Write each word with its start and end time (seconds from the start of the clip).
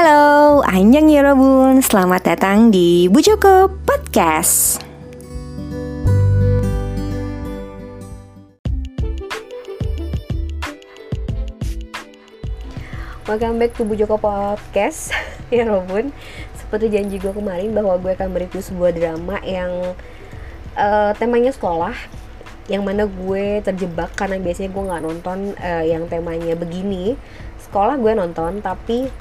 Halo, 0.00 0.64
Anjang 0.64 1.12
Yorobun, 1.12 1.84
selamat 1.84 2.32
datang 2.32 2.72
di 2.72 3.04
Bu 3.12 3.20
Joko 3.20 3.68
Podcast. 3.84 4.80
Welcome 13.28 13.60
back 13.60 13.76
to 13.76 13.84
Bu 13.84 13.92
Joko 13.92 14.16
Podcast, 14.16 15.12
Yorobun. 15.52 16.16
Seperti 16.56 16.96
janji 16.96 17.20
gue 17.20 17.36
kemarin 17.36 17.76
bahwa 17.76 18.00
gue 18.00 18.16
akan 18.16 18.32
mereview 18.32 18.64
sebuah 18.64 18.96
drama 18.96 19.36
yang 19.44 19.92
uh, 20.80 21.12
temanya 21.20 21.52
sekolah 21.52 21.92
yang 22.72 22.88
mana 22.88 23.04
gue 23.04 23.60
terjebak 23.60 24.16
karena 24.16 24.40
biasanya 24.40 24.72
gue 24.72 24.80
nggak 24.88 25.02
nonton 25.04 25.38
uh, 25.60 25.84
yang 25.84 26.08
temanya 26.08 26.56
begini 26.56 27.20
sekolah 27.68 28.00
gue 28.00 28.16
nonton 28.16 28.64
tapi 28.64 29.12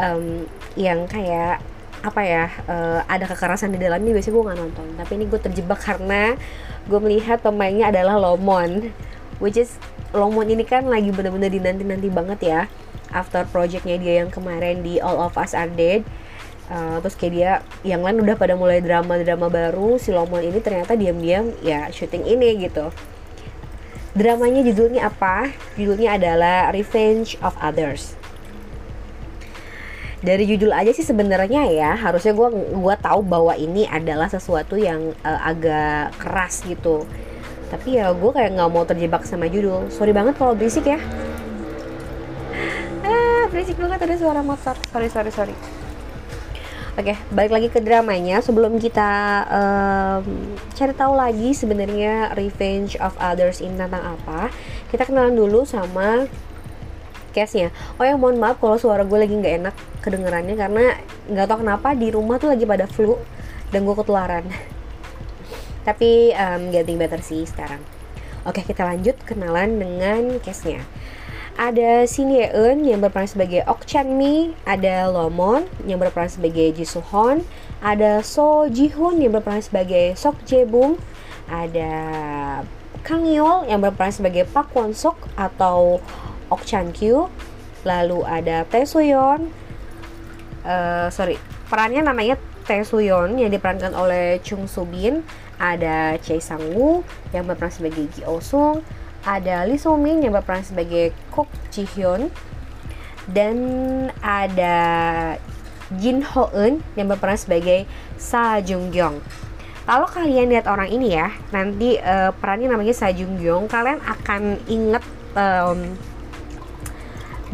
um, 0.00 0.44
yang 0.76 1.04
kayak 1.08 1.60
apa 2.04 2.22
ya 2.22 2.44
uh, 2.70 3.00
ada 3.10 3.26
kekerasan 3.26 3.74
di 3.74 3.82
dalamnya 3.82 4.14
biasanya 4.14 4.34
gue 4.36 4.44
nggak 4.46 4.58
nonton. 4.60 4.86
Tapi 4.94 5.12
ini 5.18 5.24
gue 5.26 5.40
terjebak 5.40 5.80
karena 5.82 6.38
gue 6.86 7.00
melihat 7.02 7.42
pemainnya 7.42 7.90
adalah 7.90 8.14
Lomon 8.20 8.94
which 9.42 9.58
is 9.58 9.76
Lomon 10.14 10.48
ini 10.48 10.62
kan 10.62 10.86
lagi 10.86 11.10
bener-bener 11.10 11.50
dinanti-nanti 11.50 12.08
banget 12.08 12.40
ya 12.46 12.60
after 13.10 13.42
projectnya 13.50 13.98
dia 13.98 14.22
yang 14.22 14.30
kemarin 14.30 14.86
di 14.86 15.02
All 15.02 15.18
of 15.18 15.34
Us 15.34 15.52
Are 15.52 15.68
Dead 15.68 16.06
uh, 16.70 17.02
terus 17.02 17.18
kayak 17.18 17.32
dia 17.34 17.50
yang 17.82 18.06
lain 18.06 18.22
udah 18.22 18.38
pada 18.38 18.54
mulai 18.54 18.78
drama-drama 18.78 19.50
baru 19.50 19.98
si 19.98 20.14
Lomon 20.14 20.46
ini 20.46 20.62
ternyata 20.62 20.94
diam-diam 20.94 21.52
ya 21.60 21.90
syuting 21.90 22.22
ini 22.22 22.70
gitu. 22.70 22.94
Dramanya 24.16 24.64
judulnya 24.64 25.12
apa? 25.12 25.52
Judulnya 25.76 26.16
adalah 26.16 26.72
Revenge 26.72 27.36
of 27.44 27.52
Others 27.60 28.25
dari 30.26 30.42
judul 30.50 30.74
aja 30.74 30.90
sih 30.90 31.06
sebenarnya 31.06 31.70
ya 31.70 31.94
harusnya 31.94 32.34
gue 32.34 32.48
gua 32.74 32.98
tahu 32.98 33.22
bahwa 33.22 33.54
ini 33.54 33.86
adalah 33.86 34.26
sesuatu 34.26 34.74
yang 34.74 35.14
uh, 35.22 35.40
agak 35.46 36.18
keras 36.18 36.66
gitu. 36.66 37.06
Tapi 37.70 38.02
ya 38.02 38.10
gue 38.10 38.30
kayak 38.34 38.58
nggak 38.58 38.70
mau 38.74 38.82
terjebak 38.82 39.22
sama 39.22 39.46
judul. 39.46 39.86
Sorry 39.94 40.10
banget 40.10 40.34
kalau 40.34 40.58
berisik 40.58 40.90
ya. 40.90 40.98
Ah 43.06 43.46
berisik 43.46 43.78
banget 43.78 44.02
ada 44.02 44.18
suara 44.18 44.42
motor. 44.42 44.74
Sorry 44.90 45.06
sorry 45.06 45.30
sorry. 45.30 45.54
Oke, 46.96 47.12
okay, 47.12 47.16
balik 47.28 47.52
lagi 47.52 47.68
ke 47.68 47.78
dramanya. 47.78 48.40
Sebelum 48.40 48.80
kita 48.80 49.44
um, 49.52 50.56
cari 50.72 50.96
tahu 50.96 51.12
lagi 51.12 51.52
sebenarnya 51.52 52.32
Revenge 52.32 52.96
of 53.04 53.12
Others 53.20 53.60
ini 53.60 53.76
tentang 53.76 54.16
apa, 54.16 54.48
kita 54.88 55.04
kenalan 55.04 55.36
dulu 55.36 55.68
sama 55.68 56.24
case-nya. 57.36 57.68
Oh 58.00 58.04
ya 58.08 58.16
mohon 58.16 58.40
maaf 58.40 58.56
kalau 58.56 58.80
suara 58.80 59.04
gue 59.04 59.18
lagi 59.20 59.36
nggak 59.36 59.54
enak 59.60 59.74
kedengerannya 60.00 60.56
karena 60.56 60.84
nggak 61.28 61.44
tahu 61.44 61.58
kenapa 61.60 61.92
di 61.92 62.08
rumah 62.08 62.40
tuh 62.40 62.48
lagi 62.48 62.64
pada 62.64 62.88
flu 62.88 63.20
dan 63.68 63.84
gue 63.84 63.92
ketularan. 63.92 64.44
Tapi 65.86 66.32
um, 66.32 66.72
getting 66.72 66.96
better 66.96 67.20
sih 67.20 67.44
sekarang. 67.44 67.84
Oke 68.48 68.64
kita 68.64 68.88
lanjut 68.88 69.20
kenalan 69.28 69.76
dengan 69.76 70.40
case-nya. 70.40 70.80
Ada 71.56 72.04
Shin 72.04 72.28
Ye 72.32 72.52
Eun 72.52 72.84
yang 72.84 73.00
berperan 73.00 73.24
sebagai 73.24 73.64
Ok 73.64 73.88
Chan 73.88 74.04
Mi, 74.04 74.52
ada 74.68 75.08
Lomon 75.08 75.64
yang 75.88 75.96
berperan 75.96 76.28
sebagai 76.28 76.68
Ji 76.76 76.84
Soo 76.84 77.00
Hon, 77.00 77.48
ada 77.80 78.20
So 78.20 78.68
Ji 78.68 78.92
Hoon 78.92 79.24
yang 79.24 79.32
berperan 79.32 79.64
sebagai 79.64 80.12
Sok 80.20 80.44
Jae 80.44 80.68
Bum, 80.68 81.00
ada 81.48 81.96
Kang 83.06 83.22
Yeol 83.22 83.70
yang 83.70 83.80
berperan 83.80 84.10
sebagai 84.10 84.44
Pak 84.50 84.74
Won 84.74 84.90
Sok 84.90 85.30
atau 85.38 86.02
Ok 86.52 86.62
Chan 86.64 86.90
Kyu 86.94 87.30
lalu 87.86 88.26
ada 88.26 88.66
Tae 88.66 88.82
Suyeon 88.82 89.50
uh, 90.66 91.08
sorry 91.10 91.38
perannya 91.66 92.02
namanya 92.06 92.38
Tae 92.66 92.82
Suyeon 92.82 93.38
yang 93.38 93.54
diperankan 93.54 93.94
oleh 93.94 94.42
Chung 94.42 94.66
Soo 94.66 94.82
Bin. 94.82 95.22
Ada 95.56 96.18
Choi 96.20 96.42
Sang 96.42 96.74
Woo 96.74 97.06
yang 97.30 97.46
berperan 97.46 97.70
sebagai 97.70 98.10
Ji 98.10 98.26
Oh 98.26 98.42
Sung. 98.42 98.82
Ada 99.22 99.64
Lee 99.64 99.78
Soo 99.78 99.94
Min 99.94 100.18
yang 100.20 100.34
berperan 100.34 100.66
sebagai 100.66 101.14
Kok 101.30 101.46
Ji 101.70 101.86
Hyun. 101.86 102.28
Dan 103.30 103.56
ada 104.18 104.76
Jin 105.94 106.26
Ho 106.34 106.50
Eun 106.50 106.82
yang 106.98 107.06
berperan 107.06 107.38
sebagai 107.38 107.86
Sa 108.18 108.58
Jung 108.58 108.90
Gyong. 108.90 109.22
Kalau 109.86 110.10
kalian 110.10 110.50
lihat 110.50 110.66
orang 110.66 110.90
ini 110.90 111.14
ya 111.14 111.30
nanti 111.54 111.94
uh, 112.02 112.34
perannya 112.34 112.66
namanya 112.66 112.90
Sa 112.90 113.06
Jung 113.14 113.38
Gyong 113.38 113.70
kalian 113.70 114.02
akan 114.02 114.58
inget 114.66 115.02
um, 115.38 115.94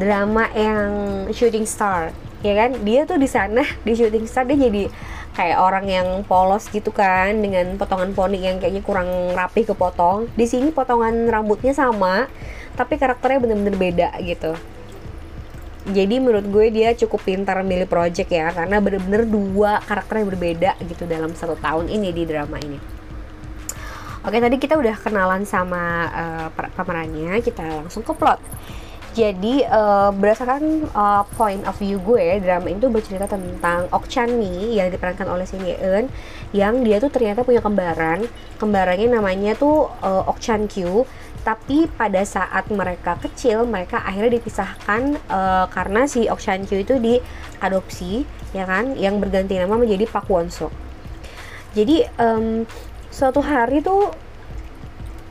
drama 0.02 0.50
yang 0.52 0.90
shooting 1.30 1.64
star 1.64 2.10
ya 2.42 2.54
kan? 2.58 2.70
Dia 2.82 3.06
tuh 3.06 3.16
di 3.16 3.30
sana 3.30 3.62
di 3.86 3.92
shooting 3.94 4.26
star 4.26 4.44
dia 4.44 4.58
jadi 4.58 4.90
kayak 5.32 5.58
orang 5.58 5.86
yang 5.88 6.08
polos 6.28 6.68
gitu 6.68 6.92
kan 6.92 7.32
dengan 7.40 7.80
potongan 7.80 8.12
poni 8.12 8.44
yang 8.44 8.60
kayaknya 8.60 8.84
kurang 8.84 9.08
rapi 9.32 9.64
kepotong 9.64 10.28
di 10.36 10.44
sini 10.44 10.68
potongan 10.76 11.24
rambutnya 11.24 11.72
sama 11.72 12.28
tapi 12.76 13.00
karakternya 13.00 13.40
bener-bener 13.40 13.76
beda 13.76 14.08
gitu. 14.20 14.52
Jadi 15.82 16.22
menurut 16.22 16.46
gue 16.46 16.70
dia 16.70 16.94
cukup 16.94 17.26
pintar 17.26 17.58
milih 17.66 17.90
project 17.90 18.30
ya 18.30 18.54
karena 18.54 18.78
bener-bener 18.78 19.26
dua 19.26 19.82
karakter 19.82 20.22
yang 20.22 20.30
berbeda 20.30 20.70
gitu 20.86 21.10
dalam 21.10 21.34
satu 21.34 21.58
tahun 21.58 21.90
ini 21.90 22.14
di 22.14 22.22
drama 22.22 22.54
ini. 22.62 22.78
Oke 24.22 24.38
tadi 24.38 24.54
kita 24.62 24.78
udah 24.78 24.94
kenalan 25.02 25.42
sama 25.42 26.06
uh, 26.14 26.48
pemerannya 26.78 27.42
kita 27.42 27.82
langsung 27.82 28.06
ke 28.06 28.14
plot 28.14 28.38
jadi 29.12 29.68
uh, 29.68 30.08
berdasarkan 30.12 30.88
uh, 30.96 31.22
point 31.36 31.60
of 31.68 31.76
view 31.76 32.00
gue, 32.00 32.40
drama 32.40 32.72
itu 32.72 32.88
bercerita 32.88 33.28
tentang 33.28 33.84
Ok 33.92 34.08
Chan 34.08 34.32
Mi 34.32 34.80
yang 34.80 34.88
diperankan 34.88 35.28
oleh 35.28 35.44
Shin 35.44 35.60
Ye 35.64 35.76
Eun 35.76 36.08
yang 36.56 36.80
dia 36.80 36.96
tuh 36.96 37.12
ternyata 37.12 37.44
punya 37.44 37.60
kembaran. 37.60 38.24
Kembarannya 38.56 39.12
namanya 39.12 39.52
tuh 39.52 39.92
uh, 40.00 40.24
Ok 40.24 40.40
Chan 40.40 40.64
Kyu. 40.64 41.04
Tapi 41.42 41.90
pada 41.90 42.22
saat 42.22 42.70
mereka 42.70 43.18
kecil, 43.18 43.66
mereka 43.66 43.98
akhirnya 44.00 44.38
dipisahkan 44.38 45.18
uh, 45.26 45.66
karena 45.68 46.08
si 46.08 46.30
Ok 46.32 46.40
Chan 46.40 46.64
Kyu 46.64 46.80
itu 46.80 46.96
diadopsi, 46.96 48.24
ya 48.56 48.64
kan, 48.64 48.96
yang 48.96 49.20
berganti 49.20 49.58
nama 49.58 49.76
menjadi 49.76 50.08
Pak 50.08 50.30
Won 50.30 50.48
Sok. 50.48 50.72
Jadi 51.76 52.04
um, 52.16 52.64
suatu 53.12 53.44
hari 53.44 53.84
tuh 53.84 54.08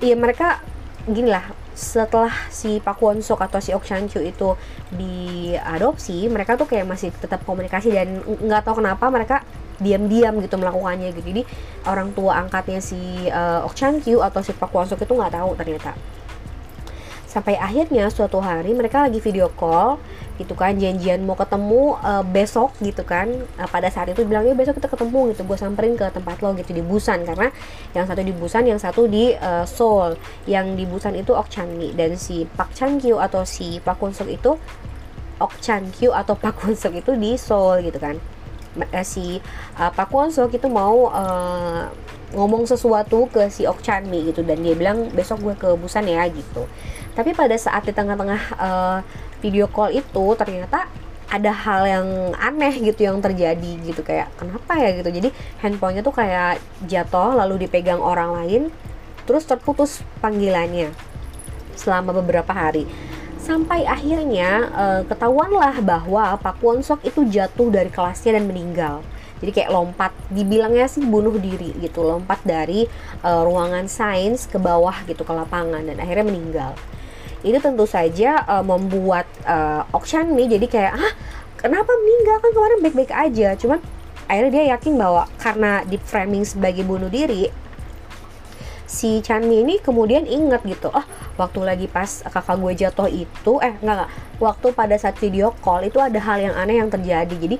ya 0.01 0.13
mereka 0.17 0.61
gini 1.05 1.29
lah 1.29 1.60
setelah 1.81 2.29
si 2.53 2.77
Pak 2.77 3.01
Won 3.01 3.25
Sok 3.25 3.41
atau 3.41 3.57
si 3.57 3.73
Ok 3.73 3.89
Chan 3.89 4.05
Kyu 4.05 4.21
itu 4.21 4.53
diadopsi 4.93 6.29
mereka 6.29 6.53
tuh 6.53 6.69
kayak 6.69 6.85
masih 6.85 7.09
tetap 7.09 7.41
komunikasi 7.41 7.89
dan 7.89 8.21
nggak 8.21 8.61
tahu 8.61 8.85
kenapa 8.85 9.09
mereka 9.09 9.41
diam-diam 9.81 10.37
gitu 10.45 10.61
melakukannya 10.61 11.09
gitu. 11.17 11.25
Jadi 11.25 11.41
orang 11.89 12.13
tua 12.13 12.37
angkatnya 12.37 12.77
si 12.77 13.25
uh, 13.33 13.65
Ok 13.65 13.73
Chan 13.73 13.97
Kyu 13.97 14.21
atau 14.21 14.45
si 14.45 14.53
Pak 14.53 14.69
Won 14.69 14.85
Sok 14.85 15.01
itu 15.01 15.13
nggak 15.17 15.33
tahu 15.33 15.57
ternyata. 15.57 15.97
Sampai 17.25 17.57
akhirnya 17.57 18.11
suatu 18.13 18.37
hari 18.43 18.77
mereka 18.77 19.07
lagi 19.07 19.17
video 19.17 19.49
call 19.49 19.97
gitu 20.41 20.57
kan 20.57 20.73
janjian 20.73 21.21
mau 21.21 21.37
ketemu 21.37 21.95
uh, 22.01 22.25
besok 22.25 22.73
gitu 22.81 23.05
kan. 23.05 23.29
Uh, 23.61 23.69
pada 23.69 23.93
saat 23.93 24.09
itu 24.09 24.25
bilangnya 24.25 24.57
besok 24.57 24.81
kita 24.81 24.89
ketemu 24.89 25.37
gitu 25.37 25.45
gue 25.45 25.57
samperin 25.61 25.93
ke 25.93 26.09
tempat 26.09 26.41
lo 26.41 26.57
gitu 26.57 26.73
di 26.73 26.81
Busan. 26.81 27.21
Karena 27.21 27.53
yang 27.93 28.09
satu 28.09 28.25
di 28.25 28.33
Busan 28.33 28.65
yang 28.65 28.81
satu 28.81 29.05
di 29.05 29.37
uh, 29.37 29.63
Seoul. 29.69 30.17
Yang 30.49 30.65
di 30.81 30.83
Busan 30.89 31.13
itu 31.13 31.37
Ok 31.37 31.53
Chan 31.53 31.69
Mi 31.69 31.93
dan 31.93 32.17
si 32.17 32.49
Pak 32.49 32.73
Chan 32.73 32.97
Kyu 32.97 33.21
atau 33.21 33.45
si 33.45 33.77
Pak 33.77 34.01
Kun 34.01 34.09
Suk 34.09 34.27
itu 34.27 34.57
Ok 35.41 35.57
atau 36.13 36.33
Pak 36.37 36.53
Kun 36.57 36.73
Suk 36.73 36.93
itu 36.97 37.13
di 37.17 37.37
Seoul 37.37 37.85
gitu 37.85 38.01
kan. 38.01 38.17
Si 39.05 39.37
uh, 39.77 39.91
Pak 39.93 40.09
Kun 40.09 40.33
Suk 40.33 40.53
itu 40.53 40.65
mau 40.71 41.09
uh, 41.13 41.91
ngomong 42.31 42.63
sesuatu 42.63 43.27
ke 43.27 43.51
si 43.51 43.67
Ok 43.67 43.83
gitu. 44.31 44.41
Dan 44.41 44.65
dia 44.65 44.73
bilang 44.73 45.11
besok 45.11 45.41
gue 45.45 45.55
ke 45.57 45.69
Busan 45.77 46.09
ya 46.09 46.25
gitu. 46.29 46.65
Tapi 47.11 47.35
pada 47.35 47.51
saat 47.59 47.83
di 47.83 47.91
tengah-tengah 47.91 48.41
uh, 48.55 48.99
video 49.41 49.65
call 49.67 49.91
itu 49.91 50.25
ternyata 50.37 50.87
ada 51.31 51.51
hal 51.55 51.81
yang 51.87 52.07
aneh 52.35 52.75
gitu 52.91 53.07
yang 53.07 53.23
terjadi 53.23 53.71
gitu 53.87 54.03
kayak 54.03 54.27
kenapa 54.35 54.75
ya 54.75 54.89
gitu. 54.99 55.09
Jadi 55.09 55.29
handphonenya 55.63 56.03
tuh 56.03 56.11
kayak 56.11 56.59
jatuh 56.85 57.33
lalu 57.39 57.65
dipegang 57.65 58.03
orang 58.03 58.35
lain 58.35 58.61
terus 59.23 59.47
terputus 59.47 60.03
panggilannya 60.19 60.91
selama 61.79 62.11
beberapa 62.19 62.51
hari. 62.51 62.83
Sampai 63.41 63.87
akhirnya 63.87 64.69
uh, 64.75 65.01
ketahuanlah 65.07 65.81
bahwa 65.81 66.37
Pak 66.37 66.61
Won 66.61 66.83
Sok 66.85 67.07
itu 67.07 67.25
jatuh 67.25 67.73
dari 67.73 67.89
kelasnya 67.89 68.37
dan 68.37 68.45
meninggal. 68.45 69.01
Jadi 69.41 69.51
kayak 69.57 69.73
lompat 69.73 70.11
dibilangnya 70.29 70.85
sih 70.85 71.01
bunuh 71.01 71.33
diri 71.41 71.73
gitu 71.81 72.05
lompat 72.05 72.45
dari 72.45 72.85
uh, 73.25 73.41
ruangan 73.41 73.89
sains 73.89 74.45
ke 74.45 74.61
bawah 74.61 74.93
gitu 75.09 75.25
ke 75.25 75.33
lapangan 75.33 75.81
dan 75.81 75.97
akhirnya 75.97 76.29
meninggal 76.29 76.71
itu 77.41 77.57
tentu 77.57 77.85
saja 77.89 78.45
uh, 78.45 78.63
membuat 78.65 79.25
uh, 79.45 79.85
Okshan 79.93 80.33
nih 80.33 80.57
jadi 80.57 80.65
kayak 80.69 80.93
ah 80.97 81.13
kenapa 81.57 81.89
meninggal 81.89 82.37
kan 82.41 82.51
kemarin 82.53 82.79
baik-baik 82.81 83.13
aja. 83.13 83.53
Cuman 83.57 83.79
akhirnya 84.29 84.51
dia 84.51 84.63
yakin 84.77 84.93
bahwa 84.95 85.27
karena 85.41 85.83
di 85.83 85.97
framing 85.99 86.47
sebagai 86.47 86.87
bunuh 86.87 87.11
diri 87.11 87.51
si 88.91 89.23
Chanmi 89.23 89.63
ini 89.63 89.79
kemudian 89.79 90.27
inget 90.27 90.67
gitu 90.67 90.91
oh 90.91 91.05
waktu 91.39 91.63
lagi 91.63 91.87
pas 91.87 92.27
kakak 92.27 92.59
gue 92.59 92.73
jatuh 92.75 93.07
itu 93.07 93.53
eh 93.63 93.71
enggak 93.79 94.03
enggak 94.03 94.11
waktu 94.43 94.67
pada 94.75 94.95
saat 94.99 95.15
video 95.15 95.55
call 95.63 95.87
itu 95.87 95.95
ada 95.95 96.19
hal 96.19 96.43
yang 96.43 96.55
aneh 96.59 96.75
yang 96.83 96.91
terjadi. 96.91 97.31
Jadi 97.31 97.55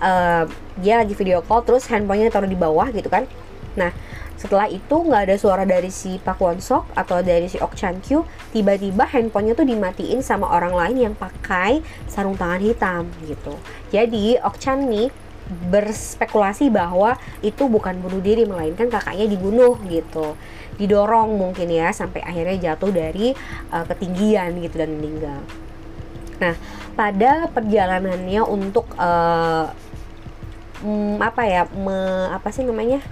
uh, 0.00 0.48
dia 0.80 1.04
lagi 1.04 1.12
video 1.12 1.44
call 1.44 1.60
terus 1.68 1.84
handphonenya 1.84 2.32
taruh 2.32 2.48
di 2.48 2.56
bawah 2.56 2.88
gitu 2.96 3.12
kan. 3.12 3.28
Nah 3.76 3.92
setelah 4.40 4.72
itu 4.72 4.96
nggak 5.04 5.28
ada 5.28 5.36
suara 5.36 5.68
dari 5.68 5.92
si 5.92 6.16
Pak 6.16 6.40
Won 6.40 6.64
Sok 6.64 6.96
atau 6.96 7.20
dari 7.20 7.44
si 7.44 7.60
Ok 7.60 7.76
Chan 7.76 8.00
Kyu 8.00 8.24
tiba-tiba 8.56 9.04
handphonenya 9.04 9.52
tuh 9.52 9.68
dimatiin 9.68 10.24
sama 10.24 10.48
orang 10.48 10.72
lain 10.72 10.96
yang 10.96 11.14
pakai 11.14 11.84
sarung 12.08 12.40
tangan 12.40 12.64
hitam 12.64 13.04
gitu. 13.28 13.52
Jadi 13.92 14.40
Ok 14.40 14.56
Chan 14.56 14.80
nih 14.80 15.12
berspekulasi 15.68 16.72
bahwa 16.72 17.20
itu 17.44 17.68
bukan 17.68 18.00
bunuh 18.00 18.24
diri 18.24 18.48
melainkan 18.48 18.88
kakaknya 18.88 19.28
dibunuh 19.28 19.76
gitu. 19.84 20.32
Didorong 20.80 21.36
mungkin 21.36 21.68
ya 21.68 21.92
sampai 21.92 22.24
akhirnya 22.24 22.72
jatuh 22.72 22.88
dari 22.88 23.36
uh, 23.68 23.84
ketinggian 23.84 24.56
gitu 24.56 24.80
dan 24.80 24.96
meninggal. 24.96 25.44
Nah 26.40 26.56
pada 26.96 27.44
perjalanannya 27.52 28.40
untuk 28.40 28.88
uh, 28.96 29.68
mm, 30.80 31.20
apa 31.20 31.42
ya 31.44 31.62
me, 31.76 32.32
apa 32.32 32.48
sih 32.48 32.64
namanya 32.64 33.04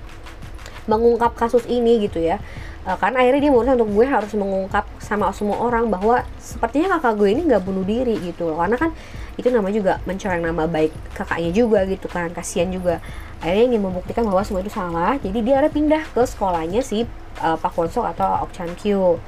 mengungkap 0.89 1.37
kasus 1.37 1.63
ini 1.69 2.09
gitu 2.09 2.19
ya. 2.19 2.41
Uh, 2.89 2.97
karena 2.97 3.21
akhirnya 3.21 3.41
dia 3.45 3.53
memutuskan 3.53 3.77
untuk 3.77 3.93
gue 3.93 4.07
harus 4.09 4.33
mengungkap 4.33 4.85
sama 4.97 5.29
semua 5.37 5.61
orang 5.61 5.93
bahwa 5.93 6.25
sepertinya 6.41 6.97
kakak 6.97 7.21
gue 7.21 7.29
ini 7.37 7.43
nggak 7.45 7.63
bunuh 7.63 7.85
diri 7.85 8.17
gitu 8.25 8.49
loh. 8.49 8.57
Karena 8.59 8.81
kan 8.81 8.91
itu 9.37 9.53
nama 9.53 9.69
juga 9.71 10.01
mencoreng 10.09 10.43
nama 10.43 10.65
baik 10.67 10.91
kakaknya 11.15 11.51
juga 11.53 11.85
gitu 11.85 12.09
kan 12.09 12.33
kasihan 12.33 12.73
juga. 12.73 13.05
Akhirnya 13.39 13.65
ingin 13.71 13.83
membuktikan 13.85 14.27
bahwa 14.27 14.43
semua 14.43 14.65
itu 14.65 14.73
salah 14.73 15.15
jadi 15.21 15.39
dia 15.45 15.55
ada 15.63 15.71
pindah 15.71 16.03
ke 16.11 16.27
sekolahnya 16.27 16.83
si 16.83 17.07
uh, 17.39 17.55
Pak 17.61 17.77
Wonsok 17.77 18.09
atau 18.17 18.49
Ok 18.49 18.51
Chan 18.57 18.73
Kyu. 18.75 19.21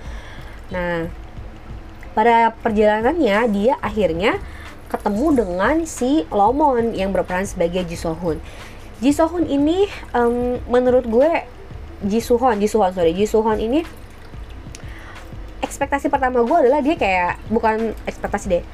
Nah 0.73 1.07
pada 2.11 2.51
perjalanannya 2.59 3.39
dia 3.55 3.79
akhirnya 3.79 4.43
ketemu 4.91 5.47
dengan 5.47 5.87
si 5.87 6.27
Lomon 6.35 6.91
yang 6.91 7.15
berperan 7.15 7.47
sebagai 7.47 7.87
Ji 7.87 7.95
Ji 7.95 8.43
Sohun 9.09 9.49
ini 9.49 9.89
um, 10.13 10.61
menurut 10.69 11.09
gue 11.09 11.31
Ji 12.05 12.21
Suhon, 12.21 12.61
Ji 12.61 12.69
Suhon 12.69 12.93
sorry, 12.93 13.17
Ji 13.17 13.25
Suhon 13.25 13.57
ini 13.57 13.81
ekspektasi 15.65 16.13
pertama 16.13 16.45
gue 16.45 16.57
adalah 16.69 16.85
dia 16.85 17.01
kayak 17.01 17.41
bukan 17.49 17.97
ekspektasi 18.05 18.47
deh. 18.53 18.65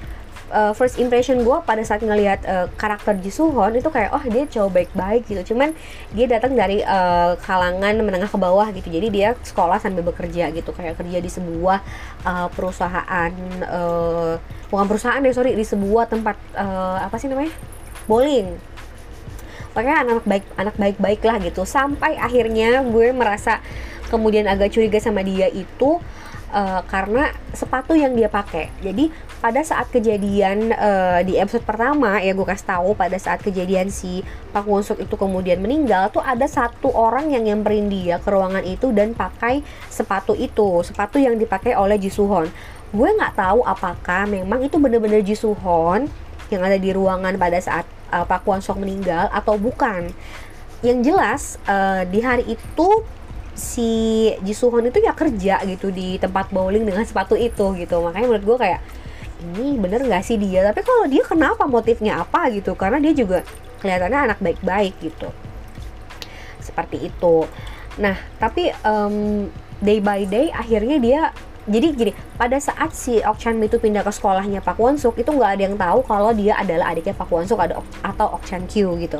Uh, 0.46 0.70
first 0.78 1.02
impression 1.02 1.42
gue 1.42 1.58
pada 1.66 1.82
saat 1.82 2.06
ngelihat 2.06 2.42
uh, 2.46 2.66
karakter 2.78 3.18
Ji 3.18 3.34
Suhon 3.34 3.74
itu 3.74 3.90
kayak 3.90 4.14
oh 4.14 4.22
dia 4.26 4.46
cowok 4.46 4.70
baik-baik 4.74 5.22
gitu. 5.30 5.54
Cuman 5.54 5.74
dia 6.10 6.26
datang 6.26 6.54
dari 6.54 6.82
uh, 6.82 7.34
kalangan 7.42 7.94
menengah 8.02 8.30
ke 8.30 8.38
bawah 8.38 8.66
gitu. 8.74 8.86
Jadi 8.90 9.06
dia 9.10 9.34
sekolah 9.42 9.78
sambil 9.78 10.06
bekerja 10.06 10.50
gitu. 10.54 10.70
Kayak 10.74 11.02
kerja 11.02 11.18
di 11.18 11.30
sebuah 11.30 11.78
uh, 12.26 12.48
perusahaan 12.54 13.30
uh, 13.66 14.38
bukan 14.70 14.86
perusahaan 14.86 15.22
deh 15.22 15.34
sorry 15.34 15.54
di 15.54 15.66
sebuah 15.66 16.10
tempat 16.10 16.38
uh, 16.54 17.02
apa 17.02 17.18
sih 17.18 17.26
namanya? 17.26 17.50
Bowling 18.06 18.75
pokoknya 19.76 20.08
anak 20.08 20.24
baik 20.24 20.44
anak 20.56 20.76
baik-baik 20.80 21.20
lah 21.20 21.36
gitu. 21.44 21.68
Sampai 21.68 22.16
akhirnya 22.16 22.80
gue 22.80 23.12
merasa 23.12 23.60
kemudian 24.08 24.48
agak 24.48 24.72
curiga 24.72 24.96
sama 24.96 25.20
dia 25.20 25.52
itu 25.52 26.00
uh, 26.48 26.80
karena 26.88 27.28
sepatu 27.52 27.92
yang 27.92 28.16
dia 28.16 28.32
pakai. 28.32 28.72
Jadi 28.80 29.12
pada 29.36 29.60
saat 29.60 29.92
kejadian 29.92 30.72
uh, 30.72 31.20
di 31.20 31.36
episode 31.36 31.68
pertama 31.68 32.16
ya 32.24 32.32
gue 32.32 32.46
kasih 32.48 32.72
tahu 32.72 32.96
pada 32.96 33.20
saat 33.20 33.44
kejadian 33.44 33.92
si 33.92 34.24
Pak 34.56 34.64
Wonsuk 34.64 34.96
itu 34.96 35.12
kemudian 35.20 35.60
meninggal 35.60 36.08
tuh 36.08 36.24
ada 36.24 36.48
satu 36.48 36.88
orang 36.96 37.36
yang 37.36 37.44
nyamperin 37.44 37.92
dia 37.92 38.16
ke 38.16 38.32
ruangan 38.32 38.64
itu 38.64 38.96
dan 38.96 39.12
pakai 39.12 39.60
sepatu 39.92 40.32
itu. 40.32 40.80
Sepatu 40.80 41.20
yang 41.20 41.36
dipakai 41.36 41.76
oleh 41.76 42.00
Jisuhon 42.00 42.48
gue 42.96 43.08
nggak 43.12 43.34
tahu 43.36 43.60
apakah 43.66 44.24
memang 44.24 44.62
itu 44.64 44.80
bener-bener 44.80 45.20
Jisuhon 45.20 46.08
yang 46.48 46.62
ada 46.62 46.78
di 46.78 46.94
ruangan 46.94 47.34
pada 47.34 47.58
saat 47.58 47.82
uh, 48.12 48.24
Pak 48.26 48.46
Kwon 48.46 48.62
Sok 48.62 48.82
meninggal 48.82 49.30
atau 49.30 49.56
bukan. 49.56 50.10
Yang 50.84 50.98
jelas 51.02 51.42
uh, 51.66 52.04
di 52.06 52.20
hari 52.20 52.44
itu 52.52 52.88
si 53.56 54.30
Ji 54.44 54.52
Suhon 54.52 54.84
itu 54.92 55.00
ya 55.00 55.16
kerja 55.16 55.64
gitu 55.64 55.88
di 55.88 56.20
tempat 56.20 56.52
bowling 56.52 56.84
dengan 56.84 57.02
sepatu 57.02 57.34
itu 57.34 57.72
gitu. 57.80 57.96
Makanya 58.04 58.26
menurut 58.28 58.44
gue 58.44 58.58
kayak 58.60 58.80
ini 59.56 59.80
bener 59.80 60.04
nggak 60.04 60.24
sih 60.24 60.36
dia? 60.36 60.64
Tapi 60.68 60.84
kalau 60.84 61.08
dia 61.08 61.24
kenapa 61.24 61.64
motifnya 61.64 62.20
apa 62.20 62.52
gitu? 62.52 62.76
Karena 62.76 63.00
dia 63.00 63.16
juga 63.16 63.42
kelihatannya 63.80 64.32
anak 64.32 64.38
baik-baik 64.44 64.94
gitu. 65.00 65.32
Seperti 66.60 67.08
itu. 67.08 67.48
Nah, 67.96 68.16
tapi 68.36 68.68
um, 68.84 69.48
day 69.80 70.00
by 70.04 70.28
day 70.28 70.52
akhirnya 70.52 70.96
dia 71.00 71.20
jadi 71.66 71.86
gini 71.90 72.12
pada 72.38 72.54
saat 72.62 72.94
si 72.94 73.18
Ok 73.26 73.42
Chan 73.42 73.58
itu 73.58 73.82
pindah 73.82 74.06
ke 74.06 74.12
sekolahnya 74.14 74.62
Pak 74.62 74.78
Won 74.78 74.94
Suk 74.94 75.18
itu 75.18 75.34
nggak 75.34 75.50
ada 75.58 75.62
yang 75.66 75.76
tahu 75.76 75.98
kalau 76.06 76.30
dia 76.30 76.54
adalah 76.54 76.94
adiknya 76.94 77.14
Pak 77.18 77.26
Won 77.26 77.42
Suk 77.42 77.58
atau 77.58 78.26
Ok 78.30 78.46
Chan 78.46 78.62
Kyu 78.70 78.94
gitu. 79.02 79.18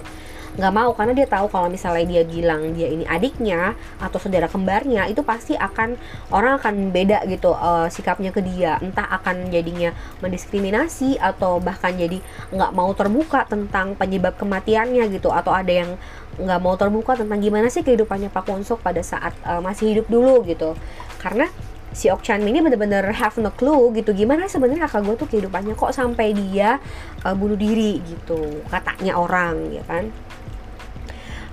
Nggak 0.57 0.73
mau 0.73 0.89
karena 0.97 1.13
dia 1.13 1.29
tahu 1.29 1.53
kalau 1.53 1.69
misalnya 1.69 2.07
dia 2.09 2.23
bilang 2.25 2.73
dia 2.73 2.89
ini 2.89 3.05
adiknya 3.05 3.77
atau 4.01 4.17
saudara 4.17 4.49
kembarnya 4.49 5.05
itu 5.05 5.21
pasti 5.21 5.53
akan 5.53 6.01
orang 6.33 6.57
akan 6.57 6.97
beda 6.97 7.29
gitu 7.29 7.53
uh, 7.53 7.91
sikapnya 7.93 8.33
ke 8.33 8.41
dia. 8.41 8.81
Entah 8.81 9.05
akan 9.05 9.53
jadinya 9.53 9.93
mendiskriminasi 10.25 11.21
atau 11.21 11.61
bahkan 11.61 11.93
jadi 11.93 12.25
nggak 12.55 12.73
mau 12.73 12.89
terbuka 12.97 13.45
tentang 13.45 13.99
penyebab 14.01 14.39
kematiannya 14.41 15.05
gitu 15.13 15.29
atau 15.29 15.53
ada 15.53 15.73
yang 15.75 15.93
nggak 16.41 16.61
mau 16.63 16.79
terbuka 16.79 17.21
tentang 17.21 17.43
gimana 17.43 17.69
sih 17.69 17.85
kehidupannya 17.85 18.33
Pak 18.33 18.49
Won 18.49 18.65
Suk 18.65 18.81
pada 18.81 19.03
saat 19.05 19.37
uh, 19.45 19.61
masih 19.61 19.93
hidup 19.93 20.09
dulu 20.09 20.41
gitu. 20.49 20.73
Karena 21.21 21.53
si 21.97 22.13
Ok 22.13 22.29
Chan 22.29 22.45
ini 22.45 22.61
bener-bener 22.61 23.09
have 23.17 23.41
no 23.41 23.49
clue 23.57 23.89
gitu. 23.97 24.13
Gimana 24.13 24.45
sebenarnya 24.45 24.85
kakak 24.85 25.09
gue 25.09 25.17
tuh 25.17 25.29
kehidupannya? 25.33 25.73
Kok 25.73 25.97
sampai 25.97 26.37
dia 26.37 26.77
uh, 27.25 27.33
bunuh 27.33 27.57
diri 27.57 28.05
gitu 28.05 28.61
katanya 28.69 29.17
orang 29.17 29.73
ya 29.73 29.81
kan? 29.89 30.13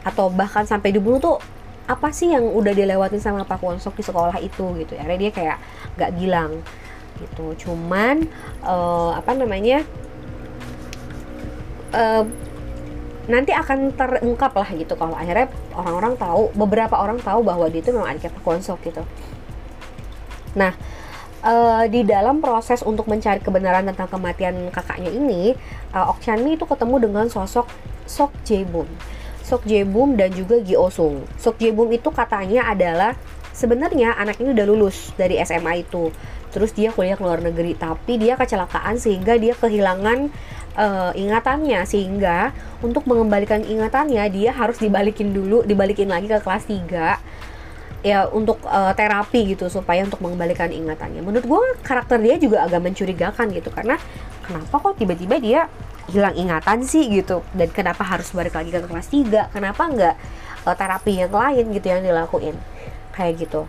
Atau 0.03 0.27
bahkan 0.35 0.67
sampai 0.67 0.91
dibunuh 0.91 1.23
tuh 1.23 1.39
apa 1.87 2.11
sih 2.11 2.35
yang 2.35 2.43
udah 2.43 2.75
dilewatin 2.75 3.23
sama 3.23 3.47
Pak 3.47 3.63
Won 3.63 3.79
Sok 3.79 3.95
di 3.95 4.03
sekolah 4.03 4.35
itu 4.43 4.83
gitu 4.83 4.99
ya? 4.99 5.07
Dia 5.07 5.31
kayak 5.31 5.57
gak 5.95 6.11
gilang 6.19 6.59
gitu. 7.23 7.55
Cuman 7.63 8.27
uh, 8.67 9.15
apa 9.15 9.31
namanya 9.39 9.87
uh, 11.95 12.27
nanti 13.31 13.55
akan 13.55 13.95
terungkap 13.95 14.51
lah 14.51 14.67
gitu 14.75 14.99
kalau 14.99 15.15
akhirnya 15.15 15.47
orang-orang 15.71 16.19
tahu 16.19 16.51
beberapa 16.51 16.99
orang 16.99 17.23
tahu 17.23 17.39
bahwa 17.47 17.71
dia 17.71 17.79
itu 17.79 17.95
memang 17.95 18.11
adiknya 18.11 18.35
Pak 18.35 18.43
Won 18.43 18.59
Sok 18.59 18.83
gitu 18.91 19.07
Nah, 20.53 20.73
uh, 21.43 21.83
di 21.89 22.01
dalam 22.07 22.39
proses 22.39 22.81
untuk 22.81 23.05
mencari 23.05 23.43
kebenaran 23.43 23.85
tentang 23.91 24.09
kematian 24.09 24.71
kakaknya 24.71 25.11
ini, 25.11 25.53
uh, 25.93 26.09
Ok 26.09 26.25
Chanmi 26.25 26.55
itu 26.55 26.65
ketemu 26.65 26.95
dengan 27.09 27.25
sosok 27.27 27.67
Sok 28.03 28.31
Jae-bum. 28.43 28.87
Sok 29.43 29.67
Jae-bum 29.67 30.15
dan 30.15 30.31
juga 30.31 30.59
Gi 30.59 30.75
Oh-sung. 30.79 31.23
Sok 31.39 31.59
Jae-bum 31.59 31.91
itu 31.91 32.09
katanya 32.11 32.71
adalah 32.71 33.15
sebenarnya 33.53 34.17
anak 34.17 34.39
ini 34.41 34.51
udah 34.55 34.65
lulus 34.65 35.11
dari 35.15 35.39
SMA 35.43 35.83
itu. 35.87 36.09
Terus 36.53 36.69
dia 36.75 36.93
kuliah 36.93 37.17
ke 37.17 37.23
luar 37.25 37.41
negeri, 37.41 37.73
tapi 37.73 38.21
dia 38.21 38.37
kecelakaan 38.37 39.01
sehingga 39.01 39.33
dia 39.41 39.57
kehilangan 39.57 40.29
uh, 40.77 41.11
ingatannya 41.17 41.81
sehingga 41.85 42.53
untuk 42.85 43.09
mengembalikan 43.09 43.65
ingatannya 43.65 44.21
dia 44.29 44.53
harus 44.53 44.77
dibalikin 44.77 45.33
dulu, 45.33 45.65
dibalikin 45.65 46.13
lagi 46.13 46.29
ke 46.29 46.37
kelas 46.37 46.69
3 46.69 47.32
ya 48.03 48.27
untuk 48.27 48.59
uh, 48.67 48.91
terapi 48.91 49.55
gitu 49.55 49.71
supaya 49.71 50.03
untuk 50.03 50.19
mengembalikan 50.19 50.67
ingatannya. 50.69 51.23
Menurut 51.23 51.47
gue 51.47 51.61
karakter 51.87 52.19
dia 52.19 52.35
juga 52.35 52.67
agak 52.67 52.83
mencurigakan 52.83 53.47
gitu 53.55 53.71
karena 53.71 53.95
kenapa 54.43 54.75
kok 54.75 54.99
tiba-tiba 54.99 55.39
dia 55.39 55.61
hilang 56.11 56.35
ingatan 56.35 56.83
sih 56.83 57.07
gitu? 57.07 57.47
Dan 57.55 57.71
kenapa 57.71 58.03
harus 58.03 58.27
balik 58.35 58.59
lagi 58.59 58.75
ke 58.75 58.83
kelas 58.83 59.07
3 59.07 59.55
kenapa 59.55 59.83
nggak 59.87 60.15
uh, 60.67 60.75
terapi 60.75 61.23
yang 61.23 61.31
lain 61.31 61.65
gitu 61.71 61.87
yang 61.87 62.03
dilakuin? 62.03 62.59
Kayak 63.15 63.47
gitu. 63.47 63.63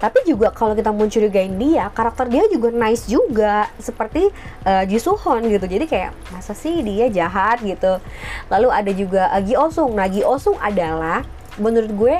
Tapi 0.00 0.24
juga 0.24 0.48
kalau 0.48 0.72
kita 0.72 0.88
mau 0.96 1.04
curigain 1.04 1.60
dia 1.60 1.92
karakter 1.92 2.24
dia 2.32 2.48
juga 2.48 2.72
nice 2.72 3.04
juga. 3.04 3.68
Seperti 3.76 4.32
uh, 4.64 4.88
Ji 4.88 4.96
Suhon 4.96 5.44
gitu. 5.44 5.68
Jadi 5.68 5.84
kayak 5.84 6.16
masa 6.32 6.56
sih 6.56 6.80
dia 6.80 7.12
jahat 7.12 7.60
gitu? 7.60 8.00
Lalu 8.48 8.68
ada 8.72 8.92
juga 8.96 9.28
uh, 9.28 9.44
Gi 9.44 9.60
Osung. 9.60 9.92
Nah 9.92 10.08
Gi 10.08 10.24
Osung 10.24 10.56
adalah 10.56 11.20
menurut 11.60 11.92
gue 11.92 12.16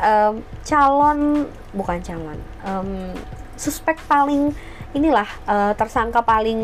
um, 0.00 0.34
calon 0.64 1.46
bukan 1.76 2.02
calon 2.02 2.38
um, 2.66 3.14
suspek 3.54 4.00
paling 4.08 4.50
inilah 4.96 5.28
uh, 5.46 5.72
tersangka 5.78 6.24
paling 6.24 6.58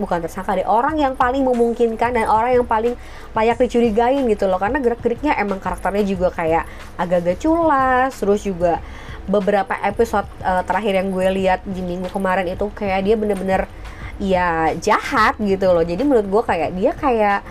bukan 0.00 0.24
tersangka 0.24 0.56
deh 0.56 0.64
orang 0.64 0.96
yang 0.96 1.12
paling 1.12 1.44
memungkinkan 1.44 2.16
dan 2.16 2.24
orang 2.24 2.56
yang 2.56 2.64
paling 2.64 2.96
layak 3.36 3.60
dicurigain 3.60 4.24
gitu 4.30 4.48
loh. 4.48 4.56
Karena 4.56 4.80
gerak-geriknya 4.80 5.36
emang 5.36 5.60
karakternya 5.60 6.04
juga 6.08 6.32
kayak 6.32 6.64
agak-agak 6.96 7.36
culas 7.42 8.16
terus 8.16 8.40
juga 8.46 8.80
beberapa 9.28 9.76
episode 9.84 10.26
uh, 10.40 10.64
terakhir 10.64 10.96
yang 10.96 11.12
gue 11.12 11.28
lihat 11.36 11.60
di 11.68 11.84
minggu 11.84 12.08
kemarin 12.08 12.48
itu 12.48 12.66
kayak 12.72 13.04
dia 13.04 13.14
bener-bener 13.20 13.68
ya 14.16 14.72
jahat 14.80 15.36
gitu 15.36 15.68
loh. 15.68 15.84
Jadi 15.84 16.00
menurut 16.00 16.26
gue 16.26 16.42
kayak 16.48 16.70
dia 16.72 16.92
kayak 16.96 17.44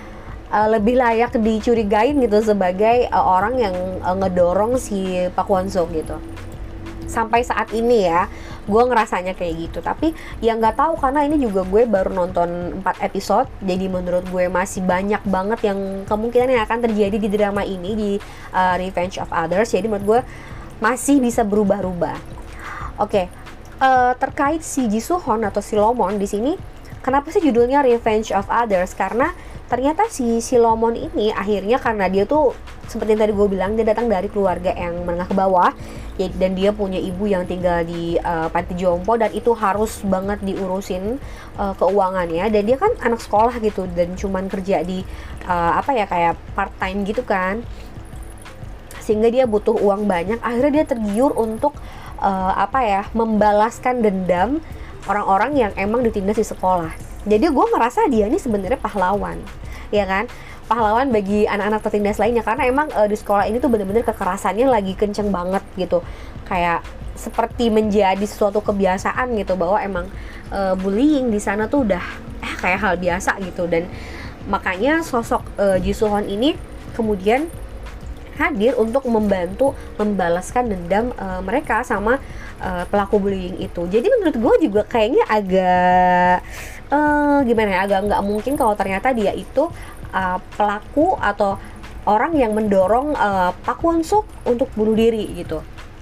uh, 0.49 0.67
lebih 0.69 0.97
layak 0.97 1.37
dicurigain 1.37 2.17
gitu 2.19 2.41
sebagai 2.41 3.07
uh, 3.09 3.23
orang 3.23 3.57
yang 3.57 3.75
uh, 4.01 4.15
ngedorong 4.17 4.77
si 4.81 5.29
Pak 5.33 5.47
Won 5.47 5.69
Sok 5.69 5.93
gitu. 5.93 6.17
Sampai 7.09 7.41
saat 7.41 7.73
ini 7.73 8.05
ya 8.05 8.29
gue 8.69 8.83
ngerasanya 8.85 9.33
kayak 9.33 9.69
gitu. 9.69 9.79
Tapi 9.81 10.13
yang 10.45 10.61
nggak 10.61 10.77
tahu 10.77 10.93
karena 11.01 11.25
ini 11.25 11.41
juga 11.41 11.65
gue 11.65 11.89
baru 11.89 12.13
nonton 12.13 12.81
4 12.85 13.07
episode 13.09 13.49
jadi 13.65 13.89
menurut 13.89 14.25
gue 14.29 14.45
masih 14.45 14.85
banyak 14.85 15.21
banget 15.25 15.73
yang 15.73 16.05
kemungkinan 16.05 16.53
yang 16.53 16.63
akan 16.69 16.79
terjadi 16.85 17.17
di 17.17 17.29
drama 17.33 17.65
ini 17.65 17.91
di 17.97 18.11
uh, 18.53 18.75
Revenge 18.77 19.17
of 19.17 19.29
Others. 19.33 19.73
Jadi 19.73 19.89
menurut 19.89 20.05
gue 20.05 20.21
masih 20.79 21.17
bisa 21.17 21.41
berubah-ubah. 21.41 22.17
Oke 22.99 23.25
okay. 23.25 23.25
uh, 23.79 24.13
terkait 24.19 24.61
si 24.61 24.85
Jisuhon 24.85 25.47
atau 25.47 25.63
si 25.63 25.73
Lomon 25.79 26.19
di 26.19 26.27
sini 26.27 26.51
kenapa 26.99 27.31
sih 27.31 27.41
judulnya 27.41 27.81
Revenge 27.81 28.29
of 28.35 28.45
Others? 28.47 28.93
Karena 28.93 29.31
ternyata 29.69 30.09
si 30.09 30.41
Silomon 30.41 30.97
ini 30.97 31.29
akhirnya 31.29 31.77
karena 31.77 32.09
dia 32.09 32.25
tuh 32.25 32.57
seperti 32.89 33.13
yang 33.13 33.21
tadi 33.21 33.33
gue 33.37 33.47
bilang 33.53 33.71
dia 33.77 33.85
datang 33.85 34.09
dari 34.09 34.25
keluarga 34.25 34.73
yang 34.73 35.05
menengah 35.05 35.29
ke 35.29 35.35
bawah. 35.37 35.71
Ya, 36.19 36.27
dan 36.35 36.51
dia 36.51 36.75
punya 36.75 36.99
ibu 36.99 37.31
yang 37.31 37.47
tinggal 37.47 37.85
di 37.87 38.19
uh, 38.19 38.51
panti 38.51 38.75
jompo 38.75 39.15
dan 39.15 39.31
itu 39.31 39.55
harus 39.55 40.03
banget 40.03 40.43
diurusin 40.43 41.15
uh, 41.55 41.71
keuangannya. 41.77 42.49
Dan 42.51 42.65
dia 42.67 42.75
kan 42.75 42.91
anak 42.99 43.23
sekolah 43.23 43.55
gitu 43.63 43.87
dan 43.93 44.17
cuman 44.19 44.51
kerja 44.51 44.83
di 44.83 45.05
uh, 45.47 45.79
apa 45.79 45.95
ya 45.95 46.09
kayak 46.09 46.35
part 46.57 46.73
time 46.81 47.07
gitu 47.07 47.23
kan. 47.23 47.63
Sehingga 48.99 49.31
dia 49.31 49.47
butuh 49.47 49.77
uang 49.79 50.09
banyak. 50.09 50.43
Akhirnya 50.43 50.81
dia 50.81 50.85
tergiur 50.91 51.31
untuk 51.37 51.77
uh, 52.19 52.51
apa 52.57 52.83
ya 52.83 53.01
membalaskan 53.15 54.03
dendam 54.03 54.59
orang-orang 55.07 55.55
yang 55.55 55.71
emang 55.79 56.03
ditindas 56.03 56.35
di 56.35 56.43
sekolah 56.43 57.08
jadi 57.27 57.51
gue 57.51 57.65
ngerasa 57.75 58.07
dia 58.07 58.31
ini 58.31 58.39
sebenarnya 58.39 58.79
pahlawan 58.79 59.39
ya 59.89 60.05
kan? 60.05 60.25
Pahlawan 60.69 61.09
bagi 61.09 61.49
anak-anak 61.49 61.81
tertindas 61.81 62.21
lainnya 62.21 62.45
karena 62.45 62.69
emang 62.69 62.93
uh, 62.93 63.09
di 63.09 63.17
sekolah 63.17 63.49
ini 63.49 63.57
tuh 63.57 63.73
bener-bener 63.73 64.05
kekerasannya 64.05 64.69
lagi 64.69 64.93
kenceng 64.93 65.33
banget 65.33 65.65
gitu. 65.73 66.05
Kayak 66.45 66.85
seperti 67.17 67.73
menjadi 67.73 68.21
suatu 68.23 68.61
kebiasaan 68.61 69.33
gitu 69.35 69.57
bahwa 69.57 69.81
emang 69.81 70.05
uh, 70.53 70.77
bullying 70.77 71.33
di 71.33 71.41
sana 71.41 71.65
tuh 71.65 71.89
udah 71.89 72.03
eh 72.45 72.53
kayak 72.61 72.79
hal 72.85 72.95
biasa 73.01 73.41
gitu. 73.41 73.65
Dan 73.65 73.89
makanya 74.45 75.01
sosok 75.01 75.41
uh, 75.57 75.81
Jisuhon 75.81 76.29
ini 76.29 76.53
kemudian 76.93 77.49
hadir 78.39 78.73
untuk 78.79 79.03
membantu 79.11 79.75
membalaskan 79.99 80.71
dendam 80.71 81.11
uh, 81.19 81.43
mereka 81.43 81.83
sama 81.83 82.23
uh, 82.63 82.87
pelaku 82.87 83.19
bullying 83.19 83.59
itu. 83.59 83.83
Jadi 83.91 84.07
menurut 84.07 84.37
gue 84.39 84.55
juga 84.71 84.81
kayaknya 84.87 85.27
agak 85.27 86.39
uh, 86.87 87.43
gimana 87.43 87.69
ya, 87.75 87.79
agak 87.83 87.99
nggak 88.07 88.23
mungkin 88.23 88.53
kalau 88.55 88.73
ternyata 88.79 89.11
dia 89.11 89.35
itu 89.35 89.67
uh, 90.15 90.39
pelaku 90.55 91.19
atau 91.19 91.59
orang 92.07 92.33
yang 92.39 92.55
mendorong 92.55 93.11
uh, 93.13 93.51
Pak 93.51 93.83
Won 93.83 94.01
Suk 94.01 94.23
untuk 94.47 94.71
bunuh 94.73 94.95
diri 94.95 95.35
gitu. 95.35 95.59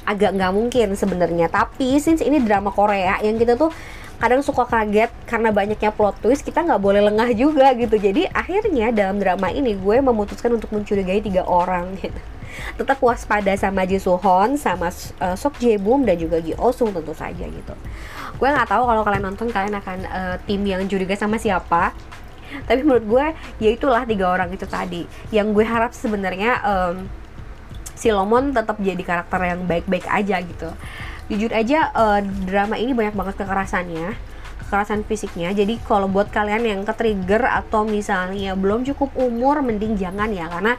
Agak 0.08 0.38
nggak 0.38 0.54
mungkin 0.54 0.94
sebenarnya. 0.96 1.52
Tapi 1.52 2.00
since 2.00 2.24
ini 2.24 2.40
drama 2.40 2.72
Korea 2.72 3.20
yang 3.20 3.36
kita 3.36 3.60
tuh 3.60 3.74
kadang 4.18 4.42
suka 4.42 4.66
kaget 4.66 5.14
karena 5.30 5.54
banyaknya 5.54 5.94
plot 5.94 6.18
twist 6.26 6.42
kita 6.42 6.66
nggak 6.66 6.82
boleh 6.82 7.06
lengah 7.06 7.30
juga 7.38 7.70
gitu. 7.78 7.96
Jadi 8.02 8.26
akhirnya 8.34 8.90
dalam 8.90 9.22
drama 9.22 9.54
ini 9.54 9.78
gue 9.78 9.98
memutuskan 10.02 10.58
untuk 10.58 10.74
mencurigai 10.74 11.22
tiga 11.22 11.46
orang 11.46 11.94
gitu. 12.02 12.18
Tetap 12.82 12.98
waspada 12.98 13.54
sama 13.54 13.86
Ji 13.86 14.02
Suhon 14.02 14.58
sama 14.58 14.90
uh, 15.22 15.38
Sok 15.38 15.62
Jae 15.62 15.78
Bum 15.78 16.02
dan 16.02 16.18
juga 16.18 16.42
Gi 16.42 16.58
Oh 16.58 16.74
Sung 16.74 16.90
tentu 16.90 17.14
saja 17.14 17.46
gitu. 17.46 17.74
Gue 18.42 18.50
nggak 18.50 18.66
tahu 18.74 18.84
kalau 18.90 19.02
kalian 19.06 19.24
nonton 19.30 19.54
kalian 19.54 19.78
akan 19.78 20.00
uh, 20.10 20.36
tim 20.50 20.66
yang 20.66 20.82
curiga 20.90 21.14
sama 21.14 21.38
siapa. 21.38 21.94
Tapi 22.66 22.82
menurut 22.82 23.06
gue 23.06 23.26
ya 23.62 23.70
itulah 23.70 24.02
tiga 24.10 24.34
orang 24.34 24.50
itu 24.50 24.66
tadi. 24.66 25.06
Yang 25.30 25.48
gue 25.54 25.66
harap 25.70 25.94
sebenarnya 25.94 26.58
um, 26.66 27.06
si 27.94 28.10
Lomon 28.10 28.54
tetap 28.54 28.82
jadi 28.82 29.02
karakter 29.02 29.42
yang 29.42 29.66
baik-baik 29.66 30.06
aja 30.10 30.38
gitu 30.42 30.70
jujur 31.28 31.52
aja 31.52 31.92
uh, 31.92 32.20
drama 32.24 32.80
ini 32.80 32.96
banyak 32.96 33.16
banget 33.16 33.36
kekerasannya 33.44 34.16
kekerasan 34.68 35.08
fisiknya. 35.08 35.56
Jadi 35.56 35.80
kalau 35.88 36.12
buat 36.12 36.28
kalian 36.28 36.68
yang 36.68 36.82
ke 36.84 36.92
trigger 36.92 37.48
atau 37.48 37.88
misalnya 37.88 38.52
belum 38.60 38.84
cukup 38.84 39.16
umur 39.16 39.64
mending 39.64 39.96
jangan 39.96 40.28
ya 40.28 40.52
karena 40.52 40.76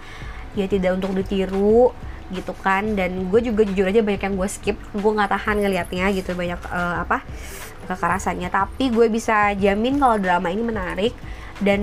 ya 0.52 0.68
tidak 0.68 1.00
untuk 1.00 1.16
ditiru 1.16 1.96
gitu 2.28 2.52
kan. 2.60 2.92
Dan 2.92 3.32
gue 3.32 3.40
juga 3.40 3.64
jujur 3.64 3.88
aja 3.88 4.04
banyak 4.04 4.22
yang 4.28 4.34
gue 4.36 4.48
skip 4.48 4.76
gue 4.76 5.10
nggak 5.16 5.32
tahan 5.32 5.56
ngelihatnya 5.64 6.04
gitu 6.12 6.36
banyak 6.36 6.60
uh, 6.68 7.00
apa 7.08 7.24
kekerasannya. 7.88 8.52
Tapi 8.52 8.92
gue 8.92 9.08
bisa 9.08 9.56
jamin 9.56 9.96
kalau 9.96 10.20
drama 10.20 10.52
ini 10.52 10.60
menarik 10.60 11.16
dan 11.64 11.80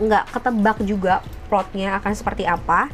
nggak 0.00 0.32
ketebak 0.32 0.78
juga 0.88 1.20
plotnya 1.52 2.00
akan 2.00 2.12
seperti 2.16 2.48
apa 2.48 2.88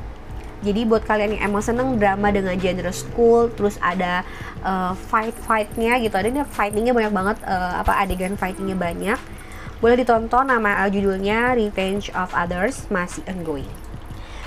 jadi 0.64 0.88
buat 0.88 1.04
kalian 1.04 1.36
yang 1.36 1.52
emang 1.52 1.60
seneng 1.60 2.00
drama 2.00 2.32
dengan 2.32 2.56
genre 2.56 2.90
school 2.90 3.52
terus 3.52 3.76
ada 3.84 4.24
uh, 4.64 4.96
fight 5.12 5.36
fightnya 5.44 6.00
gitu. 6.00 6.16
Ada 6.16 6.32
nih 6.32 6.48
fightingnya 6.48 6.96
banyak 6.96 7.12
banget 7.12 7.36
uh, 7.44 7.84
apa 7.84 7.92
adegan 8.00 8.34
fightingnya 8.34 8.74
banyak. 8.74 9.20
Boleh 9.78 10.00
ditonton 10.00 10.48
nama 10.48 10.82
uh, 10.82 10.88
judulnya 10.88 11.52
Revenge 11.54 12.08
of 12.16 12.32
Others 12.32 12.88
masih 12.88 13.20
ongoing. 13.28 13.68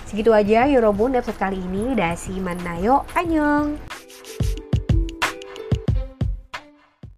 Segitu 0.09 0.33
aja 0.33 0.65
Eurobun 0.65 1.13
episode 1.13 1.37
kali 1.37 1.61
ini. 1.61 1.93
Dasi 1.93 2.33
manayo 2.41 3.05
anyong 3.13 3.86